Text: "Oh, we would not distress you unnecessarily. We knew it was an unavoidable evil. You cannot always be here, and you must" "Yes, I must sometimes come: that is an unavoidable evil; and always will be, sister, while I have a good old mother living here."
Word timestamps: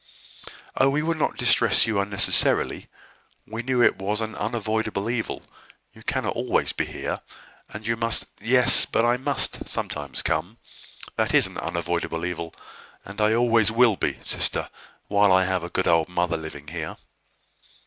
"Oh, 0.77 0.89
we 0.89 1.03
would 1.03 1.17
not 1.19 1.37
distress 1.37 1.85
you 1.85 1.99
unnecessarily. 1.99 2.87
We 3.45 3.61
knew 3.61 3.83
it 3.83 3.97
was 3.99 4.19
an 4.19 4.33
unavoidable 4.33 5.11
evil. 5.11 5.43
You 5.93 6.01
cannot 6.01 6.35
always 6.35 6.73
be 6.73 6.85
here, 6.87 7.19
and 7.69 7.85
you 7.85 7.95
must" 7.95 8.25
"Yes, 8.59 8.87
I 8.95 9.17
must 9.17 9.69
sometimes 9.69 10.23
come: 10.23 10.57
that 11.17 11.35
is 11.35 11.45
an 11.45 11.59
unavoidable 11.59 12.25
evil; 12.25 12.55
and 13.05 13.21
always 13.21 13.69
will 13.69 13.95
be, 13.95 14.17
sister, 14.25 14.71
while 15.07 15.31
I 15.31 15.45
have 15.45 15.63
a 15.63 15.69
good 15.69 15.87
old 15.87 16.09
mother 16.09 16.35
living 16.35 16.69
here." 16.69 16.97